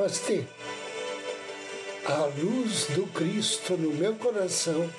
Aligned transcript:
Namastê. 0.00 0.44
A 2.06 2.24
luz 2.42 2.86
do 2.96 3.06
Cristo 3.12 3.76
no 3.76 3.92
meu 3.92 4.14
coração 4.14 4.90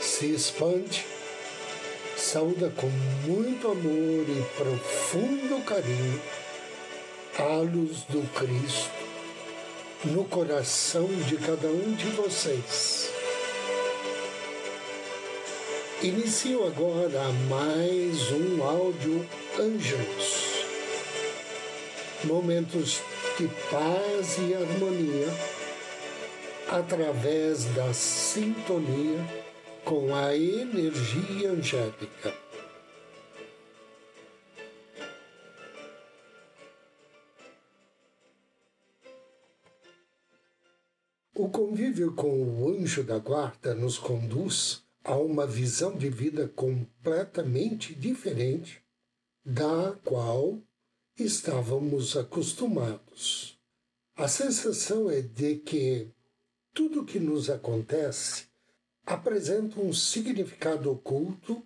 se 0.00 0.26
expande, 0.26 1.04
saúda 2.16 2.72
com 2.76 2.86
muito 3.26 3.66
amor 3.66 4.26
e 4.28 4.42
profundo 4.56 5.64
carinho 5.64 6.22
a 7.36 7.56
luz 7.56 8.02
do 8.08 8.22
Cristo 8.32 8.90
no 10.04 10.24
coração 10.24 11.08
de 11.26 11.36
cada 11.38 11.66
um 11.66 11.92
de 11.94 12.06
vocês. 12.10 13.10
Inicio 16.00 16.64
agora 16.64 17.24
mais 17.48 18.30
um 18.30 18.62
áudio 18.62 19.28
Anjos. 19.58 20.64
Momentos 22.22 23.00
de 23.38 23.48
paz 23.70 24.38
e 24.38 24.54
harmonia 24.54 25.28
através 26.68 27.64
da 27.74 27.92
sintonia 27.92 29.18
com 29.84 30.14
a 30.14 30.36
energia 30.36 31.50
angélica. 31.50 32.34
O 41.34 41.48
convívio 41.48 42.14
com 42.14 42.28
o 42.28 42.68
anjo 42.68 43.02
da 43.02 43.18
guarda 43.18 43.74
nos 43.74 43.98
conduz 43.98 44.84
a 45.02 45.16
uma 45.16 45.46
visão 45.46 45.96
de 45.96 46.10
vida 46.10 46.46
completamente 46.48 47.94
diferente 47.94 48.82
da 49.44 49.96
qual 50.04 50.60
estávamos 51.22 52.16
acostumados. 52.16 53.58
A 54.16 54.28
sensação 54.28 55.10
é 55.10 55.20
de 55.20 55.56
que 55.56 56.10
tudo 56.74 57.04
que 57.04 57.18
nos 57.18 57.50
acontece 57.50 58.44
apresenta 59.04 59.80
um 59.80 59.92
significado 59.92 60.90
oculto 60.90 61.62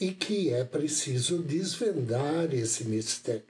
e 0.00 0.12
que 0.12 0.50
é 0.50 0.64
preciso 0.64 1.42
desvendar 1.42 2.52
esse 2.54 2.84
mistério. 2.84 3.44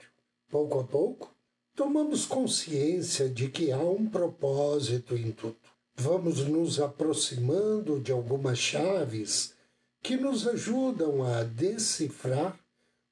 Pouco 0.49 0.79
a 0.79 0.83
pouco, 0.83 1.33
tomamos 1.75 2.25
consciência 2.25 3.29
de 3.29 3.49
que 3.49 3.71
há 3.71 3.79
um 3.79 4.09
propósito 4.09 5.15
em 5.15 5.31
tudo. 5.31 5.57
Vamos 5.95 6.39
nos 6.47 6.79
aproximando 6.79 7.99
de 7.99 8.11
algumas 8.11 8.57
chaves 8.57 9.53
que 10.01 10.15
nos 10.15 10.47
ajudam 10.47 11.23
a 11.23 11.43
decifrar 11.43 12.59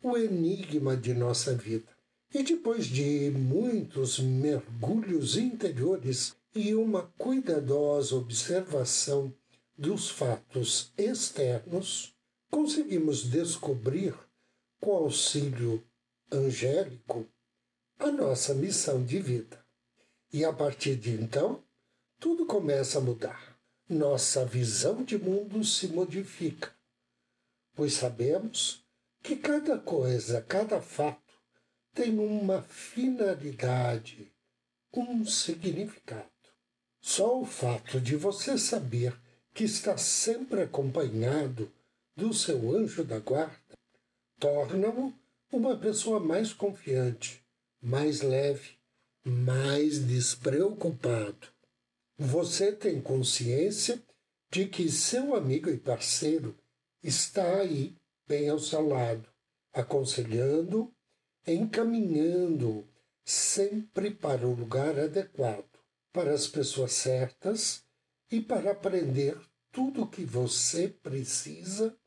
o 0.02 0.18
enigma 0.18 0.96
de 0.96 1.14
nossa 1.14 1.54
vida. 1.54 1.97
E 2.34 2.44
depois 2.44 2.86
de 2.86 3.32
muitos 3.32 4.20
mergulhos 4.20 5.38
interiores 5.38 6.36
e 6.54 6.76
uma 6.76 7.04
cuidadosa 7.18 8.16
observação 8.16 9.34
dos 9.78 10.10
fatos 10.10 10.92
externos, 10.98 12.14
conseguimos 12.50 13.24
descobrir, 13.24 14.14
com 14.80 14.92
auxílio 14.92 15.84
angélico, 16.32 17.26
a 18.00 18.12
nossa 18.12 18.54
missão 18.54 19.04
de 19.04 19.20
vida. 19.20 19.64
E 20.32 20.44
a 20.44 20.52
partir 20.52 20.96
de 20.96 21.12
então, 21.12 21.64
tudo 22.20 22.46
começa 22.46 22.98
a 22.98 23.02
mudar. 23.02 23.58
Nossa 23.90 24.44
visão 24.44 25.04
de 25.04 25.18
mundo 25.18 25.64
se 25.64 25.88
modifica, 25.88 26.76
pois 27.74 27.94
sabemos 27.94 28.86
que 29.24 29.38
cada 29.38 29.78
coisa, 29.78 30.42
cada 30.42 30.82
fato, 30.82 31.27
tem 31.98 32.20
uma 32.20 32.62
finalidade, 32.62 34.32
um 34.94 35.26
significado. 35.26 36.30
Só 37.02 37.42
o 37.42 37.46
fato 37.46 38.00
de 38.00 38.16
você 38.16 38.56
saber 38.56 39.20
que 39.52 39.64
está 39.64 39.98
sempre 39.98 40.62
acompanhado 40.62 41.72
do 42.16 42.32
seu 42.36 42.78
anjo 42.78 43.04
da 43.04 43.18
guarda 43.18 43.58
torna-o 44.40 45.12
uma 45.52 45.76
pessoa 45.76 46.20
mais 46.20 46.54
confiante, 46.54 47.44
mais 47.82 48.22
leve, 48.22 48.78
mais 49.26 49.98
despreocupado. 49.98 51.48
Você 52.16 52.72
tem 52.72 53.02
consciência 53.02 54.00
de 54.52 54.68
que 54.68 54.88
seu 54.92 55.36
amigo 55.36 55.68
e 55.68 55.78
parceiro 55.78 56.56
está 57.02 57.62
aí, 57.62 57.96
bem 58.28 58.50
ao 58.50 58.60
seu 58.60 58.88
lado, 58.88 59.28
aconselhando 59.74 60.94
encaminhando 61.54 62.88
sempre 63.24 64.12
para 64.12 64.48
o 64.48 64.54
lugar 64.54 65.00
adequado, 65.00 65.66
para 66.12 66.34
as 66.34 66.48
pessoas 66.48 66.94
certas 66.94 67.84
e 68.32 68.42
para 68.42 68.72
aprender 68.72 69.40
tudo 69.72 70.04
o 70.04 70.08
que 70.08 70.26
você 70.26 70.88
precisa 70.88 71.98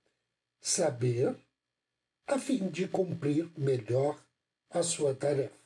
saber 0.61 1.37
a 2.27 2.39
fim 2.39 2.69
de 2.69 2.87
cumprir 2.87 3.51
melhor 3.57 4.23
a 4.71 4.83
sua 4.83 5.15
tarefa. 5.15 5.59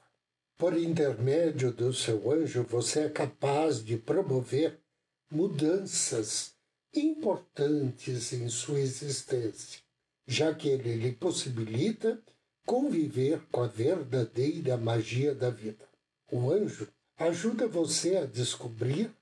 Por 0.56 0.78
intermédio 0.78 1.72
do 1.72 1.92
seu 1.92 2.30
anjo, 2.30 2.62
você 2.62 3.00
é 3.00 3.08
capaz 3.08 3.84
de 3.84 3.96
promover 3.96 4.80
mudanças 5.30 6.54
importantes 6.94 8.32
em 8.32 8.48
sua 8.48 8.78
existência, 8.78 9.80
já 10.26 10.54
que 10.54 10.68
ele 10.68 10.94
lhe 10.94 11.12
possibilita 11.12 12.22
conviver 12.66 13.42
com 13.50 13.62
a 13.62 13.66
verdadeira 13.66 14.76
magia 14.76 15.34
da 15.34 15.50
vida. 15.50 15.88
O 16.30 16.50
anjo 16.50 16.88
ajuda 17.16 17.66
você 17.66 18.16
a 18.16 18.26
descobrir 18.26 19.14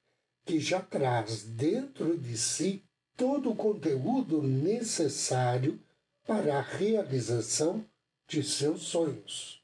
que 0.45 0.59
já 0.59 0.81
traz 0.81 1.45
dentro 1.45 2.17
de 2.19 2.37
si 2.37 2.85
todo 3.17 3.51
o 3.51 3.57
conteúdo 3.57 4.43
necessário 4.43 5.81
para 6.27 6.59
a 6.59 6.63
realização 6.63 7.85
de 8.27 8.43
seus 8.43 8.83
sonhos. 8.83 9.63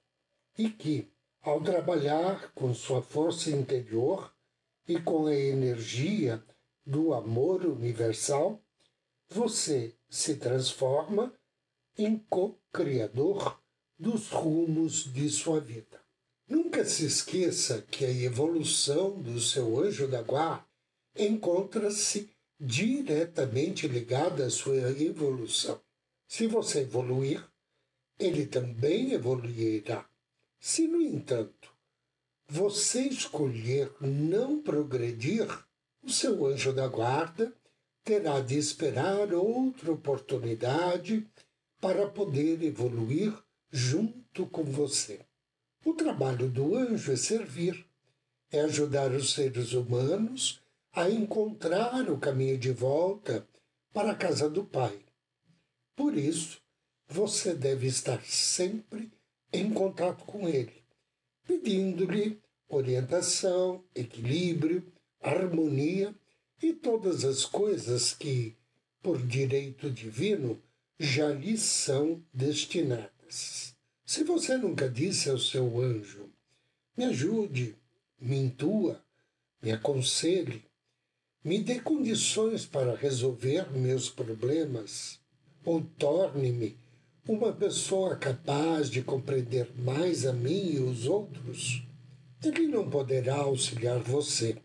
E 0.57 0.69
que, 0.69 1.11
ao 1.41 1.61
trabalhar 1.61 2.53
com 2.53 2.75
sua 2.75 3.01
força 3.01 3.51
interior 3.51 4.33
e 4.87 5.01
com 5.01 5.27
a 5.27 5.35
energia 5.35 6.43
do 6.85 7.15
amor 7.15 7.65
universal, 7.65 8.61
você 9.29 9.95
se 10.09 10.37
transforma 10.37 11.33
em 11.97 12.19
co-criador 12.29 13.61
dos 13.99 14.29
rumos 14.29 15.13
de 15.13 15.29
sua 15.29 15.61
vida. 15.61 16.01
Nunca 16.49 16.85
se 16.85 17.05
esqueça 17.05 17.83
que 17.91 18.05
a 18.05 18.11
evolução 18.11 19.21
do 19.21 19.41
seu 19.41 19.79
anjo 19.81 20.07
da 20.07 20.23
guarda 20.23 20.65
encontra-se 21.17 22.31
diretamente 22.59 23.87
ligada 23.87 24.47
à 24.47 24.51
sua 24.51 24.77
evolução. 25.01 25.81
Se 26.27 26.47
você 26.47 26.81
evoluir, 26.81 27.45
ele 28.19 28.47
também 28.47 29.13
evoluirá. 29.13 30.09
Se, 30.59 30.87
no 30.87 31.01
entanto, 31.01 31.73
você 32.49 33.03
escolher 33.03 33.93
não 34.01 34.63
progredir, 34.63 35.47
o 36.03 36.11
seu 36.11 36.47
anjo 36.47 36.73
da 36.73 36.89
guarda 36.89 37.53
terá 38.03 38.41
de 38.41 38.57
esperar 38.57 39.35
outra 39.35 39.93
oportunidade 39.93 41.27
para 41.81 42.09
poder 42.09 42.63
evoluir 42.63 43.37
junto 43.71 44.47
com 44.47 44.65
você. 44.65 45.21
O 45.85 45.95
trabalho 45.95 46.49
do 46.49 46.75
anjo 46.75 47.13
é 47.13 47.17
servir, 47.17 47.87
é 48.51 48.61
ajudar 48.61 49.13
os 49.13 49.33
seres 49.33 49.73
humanos 49.73 50.61
a 50.93 51.09
encontrar 51.09 52.11
o 52.11 52.19
caminho 52.19 52.59
de 52.59 52.73
volta 52.73 53.47
para 53.93 54.13
a 54.13 54.17
casa 54.17 54.49
do 54.49 54.65
Pai. 54.65 54.99
Por 55.95 56.17
isso, 56.17 56.61
você 57.07 57.55
deve 57.55 57.87
estar 57.87 58.23
sempre 58.25 59.11
em 59.53 59.73
contato 59.73 60.25
com 60.25 60.49
Ele, 60.49 60.85
pedindo-lhe 61.47 62.41
orientação, 62.69 63.83
equilíbrio, 63.95 64.93
harmonia 65.21 66.15
e 66.63 66.73
todas 66.73 67.25
as 67.25 67.45
coisas 67.45 68.13
que, 68.13 68.57
por 69.03 69.21
direito 69.25 69.91
divino, 69.91 70.61
já 70.99 71.29
lhe 71.29 71.57
são 71.57 72.23
destinadas. 72.33 73.18
Se 73.29 74.25
você 74.25 74.57
nunca 74.57 74.89
disse 74.89 75.29
ao 75.29 75.39
seu 75.39 75.81
anjo, 75.81 76.31
me 76.97 77.05
ajude, 77.05 77.77
me 78.21 78.37
intua, 78.37 79.03
me 79.63 79.71
aconselhe, 79.71 80.65
me 81.45 81.63
dê 81.63 81.79
condições 81.81 82.67
para 82.67 82.97
resolver 82.97 83.71
meus 83.71 84.09
problemas, 84.09 85.21
ou 85.65 85.83
torne-me 85.83 86.77
uma 87.29 87.53
pessoa 87.53 88.17
capaz 88.17 88.89
de 88.89 89.03
compreender 89.03 89.71
mais 89.77 90.25
a 90.25 90.33
mim 90.33 90.73
e 90.73 90.79
os 90.79 91.07
outros, 91.07 91.83
ele 92.43 92.67
não 92.67 92.89
poderá 92.89 93.37
auxiliar 93.37 93.99
você, 93.99 94.57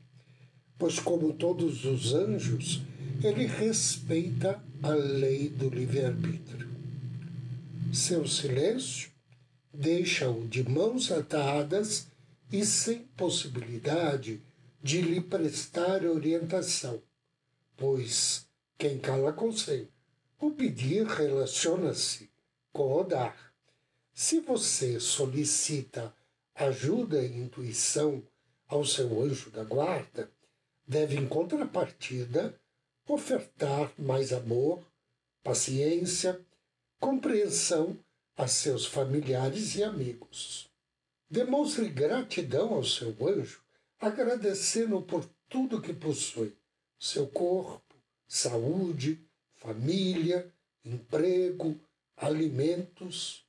pois, 0.78 1.00
como 1.00 1.34
todos 1.34 1.84
os 1.84 2.14
anjos, 2.14 2.82
ele 3.22 3.46
respeita 3.46 4.64
a 4.82 4.90
lei 4.90 5.50
do 5.50 5.70
livre-arbítrio. 5.70 6.73
Seu 7.94 8.26
silêncio 8.28 9.12
deixa-o 9.72 10.48
de 10.48 10.68
mãos 10.68 11.12
atadas 11.12 12.08
e 12.52 12.66
sem 12.66 13.04
possibilidade 13.16 14.42
de 14.82 15.00
lhe 15.00 15.22
prestar 15.22 16.04
orientação, 16.04 17.00
pois 17.78 18.48
quem 18.80 18.98
cala 18.98 19.32
consente. 19.32 19.92
O 20.40 20.50
pedir 20.50 21.06
relaciona-se 21.06 22.32
com 22.72 23.00
o 23.00 23.04
dar. 23.04 23.54
Se 24.12 24.40
você 24.40 25.00
solicita 25.00 26.12
ajuda 26.56 27.22
e 27.22 27.38
intuição 27.38 28.24
ao 28.68 28.84
seu 28.84 29.22
anjo 29.22 29.52
da 29.52 29.64
guarda, 29.64 30.32
deve, 30.88 31.16
em 31.16 31.28
contrapartida, 31.28 32.60
ofertar 33.08 33.94
mais 34.00 34.34
amor, 34.34 34.84
paciência, 35.44 36.44
compreensão 37.04 38.00
a 38.38 38.48
seus 38.48 38.86
familiares 38.86 39.76
e 39.76 39.84
amigos. 39.84 40.70
Demonstre 41.30 41.90
gratidão 41.90 42.74
ao 42.74 42.86
seu 42.86 43.14
anjo, 43.28 43.62
agradecendo 44.00 45.02
por 45.02 45.30
tudo 45.50 45.82
que 45.82 45.94
possui: 45.94 46.56
seu 46.98 47.28
corpo, 47.28 47.94
saúde, 48.26 49.20
família, 49.58 50.50
emprego, 50.86 51.78
alimentos. 52.16 53.46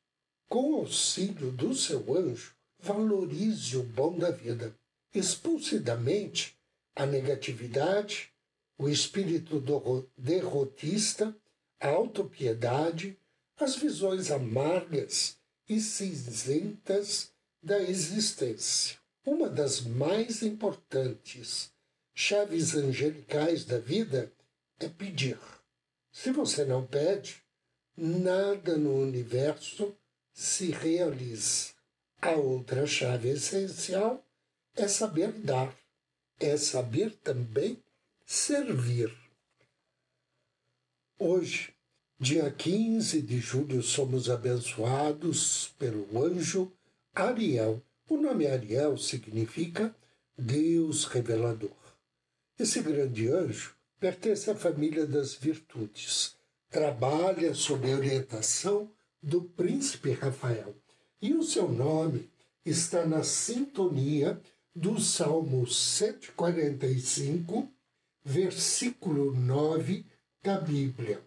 Com 0.49 0.75
auxílio 0.75 1.53
do 1.53 1.77
seu 1.77 2.13
anjo, 2.13 2.57
valorize 2.81 3.77
o 3.77 3.85
bom 3.85 4.19
da 4.19 4.33
vida. 4.33 4.75
Expulse 5.15 5.79
da 5.79 5.97
mente 5.97 6.59
a 6.97 7.07
negatividade, 7.07 8.33
o 8.77 8.89
espírito 8.89 9.63
derrotista, 10.19 11.37
a 11.79 11.89
autopiedade, 11.89 13.17
as 13.57 13.77
visões 13.77 14.31
amargas 14.31 15.37
e 15.69 15.81
cinzentas 15.81 17.33
da 17.63 17.81
existência. 17.81 18.99
Uma 19.25 19.49
das 19.49 19.81
mais 19.81 20.43
importantes 20.43 21.73
chaves 22.15 22.75
angelicais 22.75 23.65
da 23.65 23.79
vida 23.79 24.33
é 24.79 24.89
pedir. 24.89 25.39
Se 26.13 26.31
você 26.31 26.65
não 26.65 26.87
pede, 26.87 27.43
nada 27.97 28.77
no 28.77 28.95
universo 28.95 29.97
se 30.33 30.71
realiza. 30.71 31.73
A 32.21 32.33
outra 32.33 32.87
chave 32.87 33.31
essencial 33.31 34.25
é 34.77 34.89
saber 34.89 35.33
dar, 35.33 35.75
é 36.39 36.57
saber 36.57 37.15
também 37.17 37.83
servir. 38.25 39.15
Hoje, 41.19 41.74
dia 42.19 42.51
15 42.51 43.23
de 43.23 43.39
julho, 43.39 43.81
somos 43.83 44.29
abençoados 44.31 45.75
pelo 45.79 46.25
anjo 46.25 46.73
Ariel. 47.15 47.83
O 48.09 48.17
nome 48.17 48.47
Ariel 48.47 48.97
significa 48.97 49.95
Deus 50.39 51.05
revelador. 51.07 51.77
Esse 52.59 52.81
grande 52.81 53.29
anjo 53.29 53.75
pertence 53.99 54.51
à 54.51 54.55
família 54.55 55.07
das 55.07 55.35
virtudes. 55.35 56.37
Trabalha 56.71 57.53
sob 57.53 57.91
a 57.91 57.97
orientação 57.97 58.91
do 59.23 59.43
príncipe 59.43 60.13
Rafael. 60.13 60.75
E 61.21 61.35
o 61.35 61.43
seu 61.43 61.69
nome 61.69 62.31
está 62.65 63.05
na 63.05 63.25
sintonia 63.25 64.41
do 64.75 64.99
Salmo 65.01 65.67
145, 65.67 67.69
versículo 68.25 69.35
9 69.35 70.07
da 70.43 70.61
Bíblia. 70.61 71.23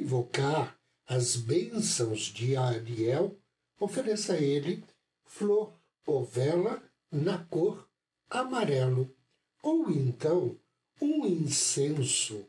Invocar 0.00 0.80
as 1.06 1.36
bênçãos 1.36 2.20
de 2.22 2.56
Ariel, 2.56 3.38
ofereça 3.78 4.32
a 4.32 4.40
ele 4.40 4.82
flor 5.26 5.78
ou 6.06 6.24
vela 6.24 6.82
na 7.12 7.36
cor 7.36 7.86
amarelo, 8.30 9.14
ou 9.62 9.90
então 9.90 10.58
um 11.02 11.26
incenso 11.26 12.48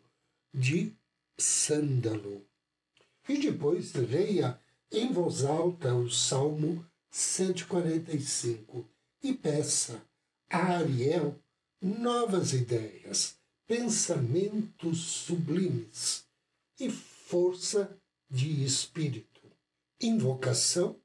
de 0.54 0.96
sândalo. 1.38 2.42
E 3.28 3.38
depois 3.38 3.94
leia 3.96 4.58
em 4.90 5.12
voz 5.12 5.44
alta 5.44 5.94
o 5.94 6.10
Salmo 6.10 6.86
145 7.10 8.90
e 9.22 9.34
peça 9.34 10.02
a 10.50 10.78
Ariel 10.78 11.38
novas 11.82 12.54
ideias, 12.54 13.36
pensamentos 13.68 15.00
sublimes 15.02 16.24
e 16.80 16.90
força 17.32 17.98
de 18.30 18.62
espírito. 18.62 19.42
Invocação 20.02 21.00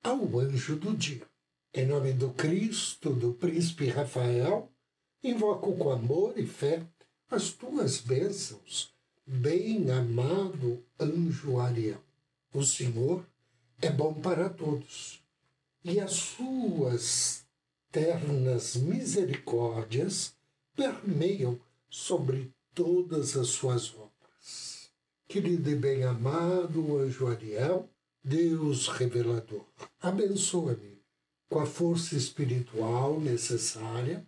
ao 0.00 0.38
anjo 0.38 0.76
do 0.76 0.96
dia. 0.96 1.26
Em 1.74 1.86
nome 1.86 2.12
do 2.12 2.30
Cristo, 2.30 3.12
do 3.12 3.34
príncipe 3.34 3.88
Rafael, 3.88 4.70
Invoco 5.24 5.76
com 5.76 5.90
amor 5.90 6.38
e 6.38 6.46
fé 6.46 6.86
as 7.28 7.50
tuas 7.50 7.98
bênçãos, 7.98 8.94
bem 9.26 9.90
amado 9.90 10.84
anjo 11.00 11.58
Ariel. 11.58 12.00
O 12.54 12.62
Senhor 12.62 13.26
é 13.80 13.90
bom 13.90 14.14
para 14.14 14.48
todos, 14.50 15.20
e 15.82 15.98
as 15.98 16.12
suas 16.12 17.44
ternas 17.90 18.76
misericórdias 18.76 20.32
permeiam 20.76 21.60
sobre 21.90 22.52
todas 22.72 23.36
as 23.36 23.48
suas 23.48 23.92
obras. 23.94 24.81
Querido 25.32 25.70
e 25.70 25.74
bem 25.74 26.04
amado 26.04 26.98
anjo 26.98 27.26
Ariel, 27.26 27.88
Deus 28.22 28.86
revelador, 28.88 29.64
abençoa-me 29.98 31.02
com 31.48 31.58
a 31.58 31.64
força 31.64 32.14
espiritual 32.14 33.18
necessária 33.18 34.26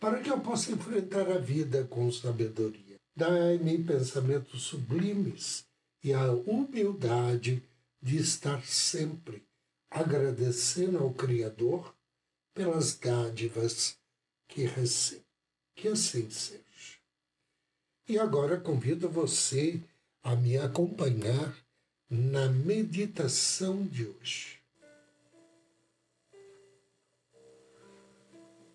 para 0.00 0.22
que 0.22 0.30
eu 0.30 0.40
possa 0.40 0.72
enfrentar 0.72 1.30
a 1.30 1.36
vida 1.36 1.84
com 1.84 2.10
sabedoria. 2.10 2.96
Dai-me 3.14 3.84
pensamentos 3.84 4.62
sublimes 4.62 5.66
e 6.02 6.14
a 6.14 6.32
humildade 6.32 7.62
de 8.00 8.16
estar 8.16 8.64
sempre 8.64 9.42
agradecendo 9.90 10.96
ao 10.96 11.12
Criador 11.12 11.94
pelas 12.54 12.94
dádivas 12.94 13.98
que 14.48 14.64
recebo. 14.64 15.26
Que 15.76 15.88
assim 15.88 16.30
seja. 16.30 16.62
E 18.08 18.18
agora 18.18 18.58
convido 18.58 19.10
você 19.10 19.82
a 20.22 20.36
me 20.36 20.58
acompanhar 20.58 21.56
na 22.10 22.48
meditação 22.48 23.86
de 23.86 24.06
hoje. 24.06 24.58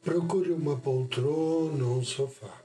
Procure 0.02 0.52
uma 0.52 0.80
poltrona 0.80 1.86
ou 1.86 2.00
um 2.00 2.04
sofá. 2.04 2.64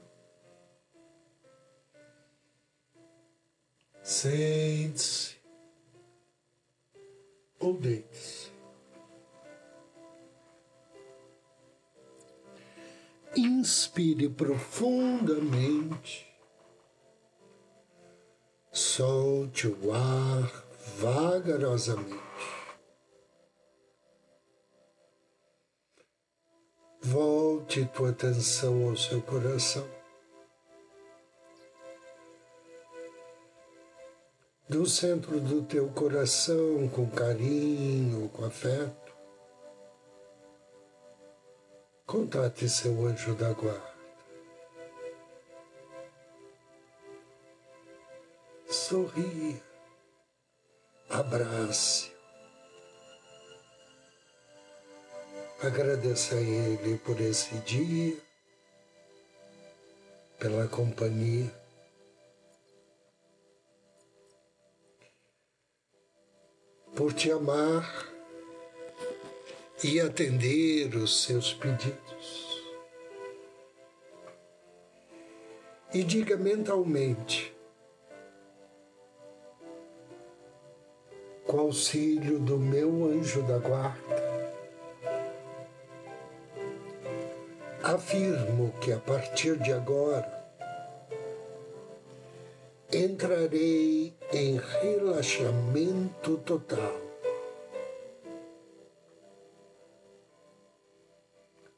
Sente-se 4.03 5.37
ou 7.59 7.77
deite-se. 7.77 8.49
Inspire 13.35 14.29
profundamente. 14.29 16.28
Solte 18.99 19.65
o 19.65 19.93
ar 19.93 20.65
vagarosamente. 20.97 22.19
Volte 27.01 27.85
tua 27.93 28.09
atenção 28.09 28.89
ao 28.89 28.97
seu 28.97 29.21
coração. 29.21 29.87
Do 34.67 34.85
centro 34.85 35.39
do 35.39 35.63
teu 35.63 35.87
coração, 35.91 36.89
com 36.89 37.09
carinho, 37.09 38.27
com 38.27 38.43
afeto, 38.43 39.13
contate 42.05 42.67
seu 42.67 43.07
anjo 43.07 43.33
da 43.33 43.53
guarda. 43.53 43.88
Sorria, 48.89 49.61
abrace 51.11 52.11
Agradeça 55.61 56.33
a 56.33 56.41
Ele 56.41 56.97
por 56.97 57.21
esse 57.21 57.53
dia, 57.59 58.17
pela 60.39 60.67
companhia. 60.67 61.53
Por 66.95 67.13
te 67.13 67.31
amar 67.31 68.11
e 69.83 69.99
atender 69.99 70.95
os 70.95 71.25
seus 71.25 71.53
pedidos. 71.53 72.63
E 75.93 76.03
diga 76.03 76.35
mentalmente, 76.35 77.58
com 81.49 81.61
auxílio 81.61 82.37
do 82.37 82.59
meu 82.59 83.05
anjo 83.05 83.41
da 83.41 83.57
guarda, 83.57 84.29
Afirmo 87.81 88.71
que 88.79 88.91
a 88.91 88.99
partir 88.99 89.57
de 89.57 89.73
agora 89.73 90.29
entrarei 92.93 94.13
em 94.31 94.59
relaxamento 94.59 96.37
total. 96.45 96.93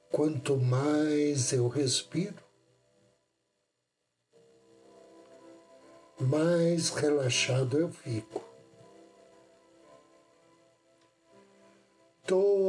Quanto 0.09 0.57
mais 0.57 1.53
eu 1.53 1.69
respiro, 1.69 2.43
mais 6.19 6.89
relaxado 6.89 7.79
eu 7.79 7.89
fico. 7.89 8.50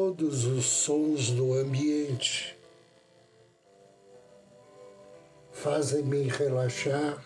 Todos 0.04 0.46
os 0.46 0.66
sons 0.66 1.30
do 1.30 1.54
ambiente 1.54 2.58
fazem-me 5.52 6.24
relaxar 6.24 7.24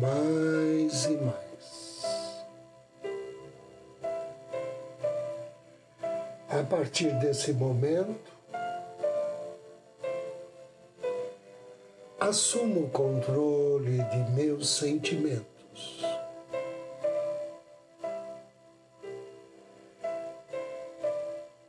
mais 0.00 1.06
e 1.06 1.16
mais. 1.16 2.44
A 6.48 6.62
partir 6.62 7.10
desse 7.18 7.52
momento, 7.52 8.32
assumo 12.20 12.84
o 12.84 12.90
controle 12.90 13.98
de 13.98 14.30
meus 14.30 14.68
sentimentos. 14.68 15.51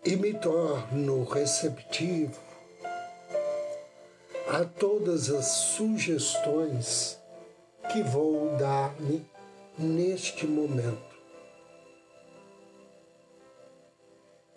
E 0.06 0.18
me 0.18 0.34
torno 0.34 1.24
receptivo 1.24 2.38
a 4.50 4.66
todas 4.66 5.30
as 5.30 5.46
sugestões 5.46 7.18
que 7.90 8.04
vou 8.04 8.58
dar-me 8.58 9.26
neste 9.78 10.46
momento. 10.46 11.16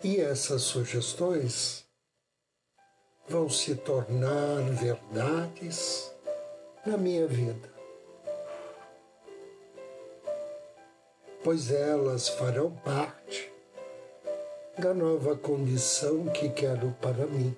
E 0.03 0.17
essas 0.17 0.63
sugestões 0.63 1.85
vão 3.29 3.49
se 3.49 3.73
tornar 3.73 4.63
verdades 4.71 6.11
na 6.85 6.97
minha 6.97 7.25
vida, 7.25 7.71
pois 11.41 11.71
elas 11.71 12.27
farão 12.27 12.71
parte 12.83 13.56
da 14.77 14.93
nova 14.93 15.35
condição 15.35 16.27
que 16.27 16.49
quero 16.49 16.91
para 17.01 17.25
mim 17.25 17.55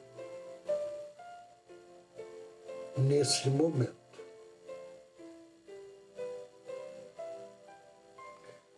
nesse 2.97 3.49
momento. 3.49 3.97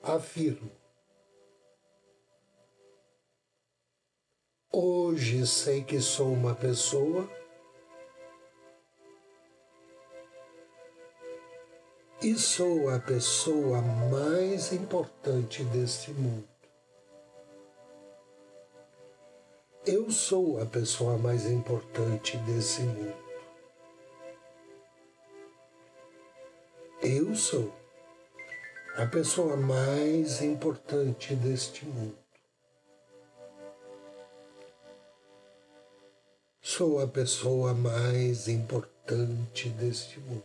Afirmo 0.02 0.72
Hoje 4.74 5.46
sei 5.46 5.84
que 5.84 6.00
sou 6.00 6.32
uma 6.32 6.56
pessoa 6.56 7.30
e 12.24 12.34
sou 12.36 12.90
a 12.90 12.98
pessoa 13.00 13.82
mais 13.82 14.72
importante 14.72 15.64
deste 15.66 16.12
mundo. 16.12 16.51
Eu 19.92 20.10
sou 20.10 20.58
a 20.62 20.66
pessoa 20.66 21.18
mais 21.18 21.46
importante 21.46 22.38
desse 22.38 22.82
mundo. 22.82 23.14
Eu 27.02 27.36
sou 27.36 27.70
a 28.96 29.06
pessoa 29.06 29.58
mais 29.58 30.42
importante 30.42 31.36
deste 31.36 31.86
mundo. 31.86 32.18
Sou 36.62 37.02
a 37.02 37.08
pessoa 37.08 37.74
mais 37.74 38.48
importante 38.48 39.68
deste 39.72 40.22
mundo. 40.22 40.44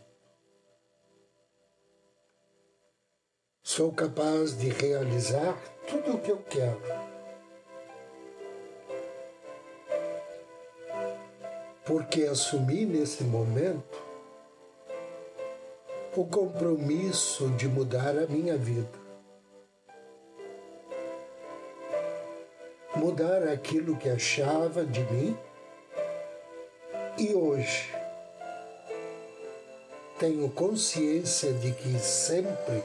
Sou 3.63 3.93
capaz 3.93 4.59
de 4.59 4.71
realizar 4.71 5.57
tudo 5.89 6.17
o 6.17 6.21
que 6.21 6.33
eu 6.33 6.43
quero. 6.43 7.16
Porque 11.87 12.25
assumi 12.25 12.85
nesse 12.85 13.23
momento 13.23 14.03
o 16.17 16.25
compromisso 16.25 17.49
de 17.51 17.69
mudar 17.69 18.19
a 18.19 18.27
minha 18.27 18.57
vida. 18.57 19.07
Mudar 22.97 23.45
aquilo 23.45 23.97
que 23.97 24.09
achava 24.09 24.85
de 24.85 25.01
mim 25.13 25.39
e 27.19 27.35
hoje 27.35 27.95
tenho 30.19 30.49
consciência 30.51 31.53
de 31.53 31.73
que 31.73 31.99
sempre 31.99 32.83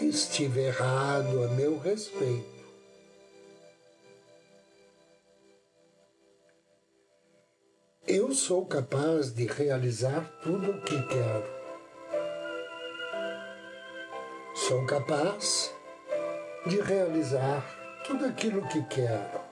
estive 0.00 0.60
errado 0.60 1.44
a 1.44 1.48
meu 1.48 1.78
respeito. 1.78 2.55
Eu 8.08 8.32
sou 8.32 8.64
capaz 8.64 9.34
de 9.34 9.46
realizar 9.46 10.22
tudo 10.42 10.70
o 10.70 10.80
que 10.82 11.02
quero. 11.08 11.44
Sou 14.54 14.86
capaz 14.86 15.74
de 16.66 16.80
realizar 16.80 17.64
tudo 18.06 18.26
aquilo 18.26 18.66
que 18.68 18.82
quero 18.84 19.46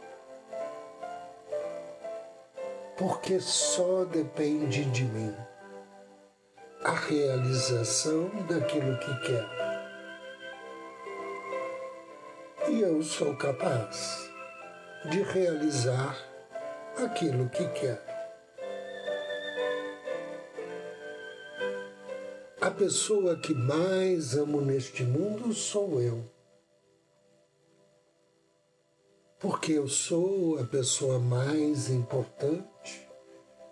porque 2.97 3.41
só 3.41 4.05
depende 4.05 4.85
de 4.85 5.05
mim 5.05 5.35
a 6.85 6.93
realização 6.93 8.31
daquilo 8.49 8.97
que 8.99 9.21
quero. 9.27 9.49
E 12.69 12.81
eu 12.81 13.03
sou 13.03 13.35
capaz 13.37 14.31
de 15.11 15.23
realizar 15.23 16.17
aquilo 17.05 17.49
que 17.49 17.67
quero. 17.71 18.14
Pessoa 22.75 23.37
que 23.37 23.55
mais 23.55 24.37
amo 24.37 24.61
neste 24.61 25.03
mundo 25.03 25.53
sou 25.55 26.01
eu. 26.01 26.35
porque 29.45 29.73
eu 29.73 29.87
sou 29.87 30.59
a 30.59 30.65
pessoa 30.65 31.19
mais 31.19 31.91
importante 31.91 33.07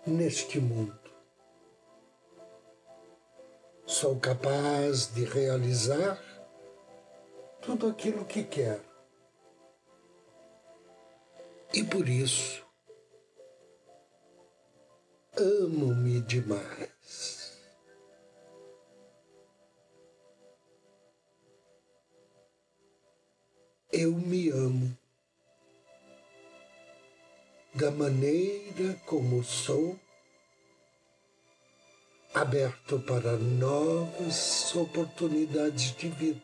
neste 0.05 0.59
mundo. 0.59 0.99
Sou 3.83 4.19
capaz 4.19 5.11
de 5.11 5.25
realizar 5.25 6.21
tudo 7.59 7.87
aquilo 7.87 8.23
que 8.23 8.43
quero. 8.43 8.85
E 11.73 11.83
por 11.83 12.07
isso, 12.07 12.63
amo-me 15.35 16.21
demais. 16.21 17.42
Eu 23.95 24.11
me 24.13 24.49
amo 24.49 24.97
da 27.75 27.91
maneira 27.91 28.95
como 29.05 29.43
sou, 29.43 29.99
aberto 32.33 32.99
para 33.01 33.37
novas 33.37 34.75
oportunidades 34.75 35.95
de 35.95 36.09
vida. 36.09 36.41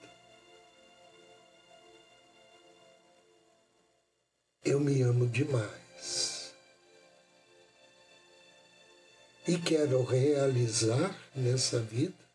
Eu 4.63 4.79
me 4.79 5.01
amo 5.01 5.25
demais 5.25 6.53
e 9.47 9.57
quero 9.57 10.03
realizar 10.03 11.19
nessa 11.35 11.79
vida 11.79 12.28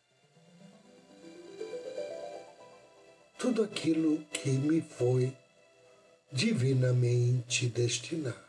tudo 3.45 3.61
aquilo 3.61 4.25
que 4.33 4.49
me 4.49 4.81
foi 4.81 5.31
divinamente 6.31 7.67
destinado. 7.67 8.43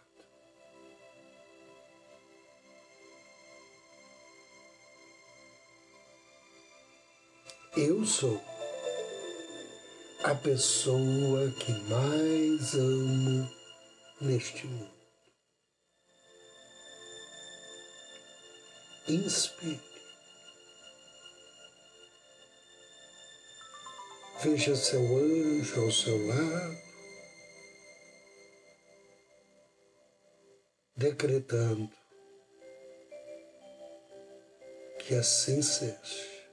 Eu 7.76 8.06
sou 8.06 8.42
a 10.24 10.34
pessoa 10.34 11.50
que 11.60 11.72
mais 11.90 12.72
amo 12.74 13.50
neste 14.22 14.66
mundo. 14.66 14.96
Inspire. 19.06 19.95
Veja 24.48 24.76
seu 24.76 25.00
anjo 25.00 25.82
ao 25.82 25.90
seu 25.90 26.24
lado, 26.24 26.78
decretando 30.96 31.90
que 35.00 35.16
assim 35.16 35.60
seja. 35.60 36.46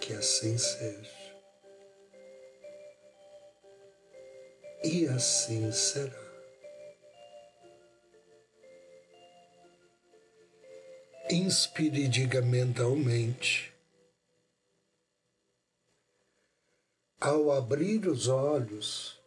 Que 0.00 0.12
assim 0.12 0.56
seja. 0.56 1.34
E 4.84 5.08
assim 5.08 5.72
será. 5.72 6.28
Inspire 11.28 12.04
e 12.04 12.08
diga 12.08 12.40
mentalmente. 12.40 13.67
Ao 17.20 17.50
abrir 17.50 18.06
os 18.06 18.28
olhos, 18.28 19.20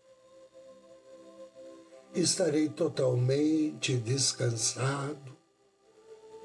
estarei 2.14 2.70
totalmente 2.70 3.98
descansado, 3.98 5.38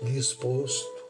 disposto, 0.03 1.07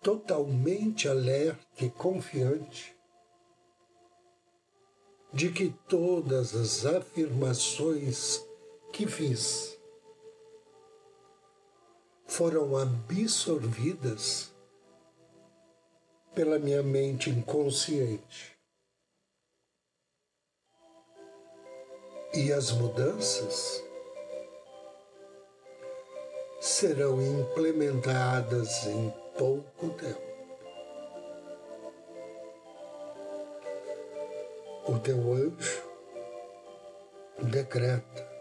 totalmente 0.00 1.06
alerta 1.08 1.84
e 1.84 1.90
confiante 1.90 2.96
de 5.30 5.52
que 5.52 5.68
todas 5.86 6.54
as 6.54 6.86
afirmações 6.86 8.42
que 8.94 9.06
fiz 9.06 9.78
foram 12.26 12.78
absorvidas 12.78 14.51
pela 16.34 16.58
minha 16.58 16.82
mente 16.82 17.30
inconsciente. 17.30 18.56
E 22.34 22.52
as 22.52 22.70
mudanças 22.72 23.84
serão 26.60 27.20
implementadas 27.20 28.86
em 28.86 29.10
pouco 29.36 29.90
tempo. 29.90 30.32
O 34.88 34.98
teu 34.98 35.16
anjo 35.32 35.82
decreta 37.42 38.32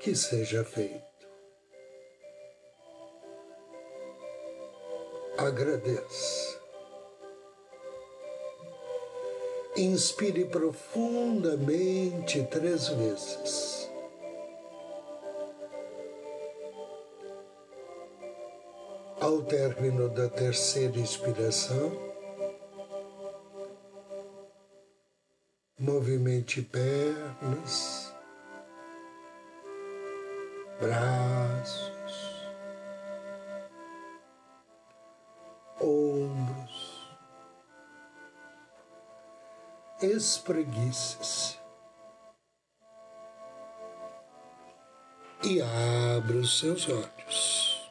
que 0.00 0.14
seja 0.14 0.64
feito. 0.64 1.09
Agradeça. 5.46 6.60
Inspire 9.76 10.44
profundamente 10.46 12.42
três 12.50 12.88
vezes. 12.88 13.88
Ao 19.20 19.42
término 19.42 20.08
da 20.08 20.28
terceira 20.28 20.98
inspiração, 20.98 21.92
movimente 25.78 26.62
pernas, 26.62 28.12
braços, 30.80 31.29
espreguice-se 40.20 41.58
e 45.42 45.62
abra 45.62 46.36
os 46.36 46.58
seus 46.58 46.86
olhos. 46.88 47.90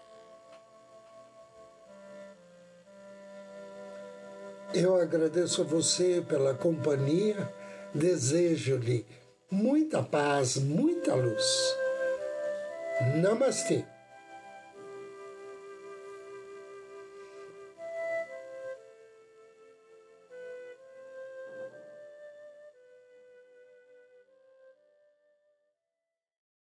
Eu 4.72 4.96
agradeço 4.96 5.64
a 5.64 5.66
você 5.66 6.24
pela 6.30 6.54
companhia, 6.54 7.52
desejo-lhe 7.96 9.04
muita 9.50 10.04
paz, 10.04 10.58
muita 10.58 11.16
luz. 11.16 11.76
Namastê. 13.16 13.84